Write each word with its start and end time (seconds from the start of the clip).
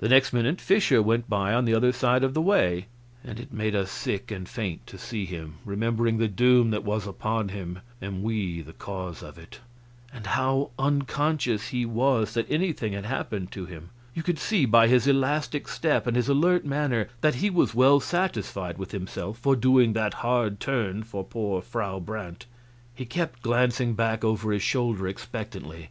The 0.00 0.08
next 0.08 0.32
minute 0.32 0.60
Fischer 0.60 1.00
went 1.00 1.28
by 1.30 1.54
on 1.54 1.66
the 1.66 1.74
other 1.76 1.92
side 1.92 2.24
of 2.24 2.34
the 2.34 2.42
way, 2.42 2.86
and 3.22 3.38
it 3.38 3.52
made 3.52 3.76
us 3.76 3.92
sick 3.92 4.32
and 4.32 4.48
faint 4.48 4.84
to 4.88 4.98
see 4.98 5.24
him, 5.24 5.54
remembering 5.64 6.18
the 6.18 6.26
doom 6.26 6.70
that 6.72 6.82
was 6.82 7.06
upon 7.06 7.50
him, 7.50 7.78
and 8.00 8.24
we 8.24 8.60
the 8.60 8.72
cause 8.72 9.22
of 9.22 9.38
it. 9.38 9.60
And 10.12 10.26
how 10.26 10.72
unconscious 10.80 11.68
he 11.68 11.86
was 11.86 12.34
that 12.34 12.50
anything 12.50 12.92
had 12.94 13.04
happened 13.06 13.52
to 13.52 13.64
him! 13.66 13.90
You 14.14 14.24
could 14.24 14.40
see 14.40 14.64
by 14.64 14.88
his 14.88 15.06
elastic 15.06 15.68
step 15.68 16.08
and 16.08 16.16
his 16.16 16.28
alert 16.28 16.64
manner 16.64 17.08
that 17.20 17.36
he 17.36 17.48
was 17.48 17.72
well 17.72 18.00
satisfied 18.00 18.78
with 18.78 18.90
himself 18.90 19.38
for 19.38 19.54
doing 19.54 19.92
that 19.92 20.14
hard 20.14 20.58
turn 20.58 21.04
for 21.04 21.22
poor 21.22 21.62
Frau 21.62 22.00
Brandt. 22.00 22.46
He 22.96 23.04
kept 23.04 23.42
glancing 23.42 23.94
back 23.94 24.24
over 24.24 24.50
his 24.50 24.62
shoulder 24.64 25.06
expectantly. 25.06 25.90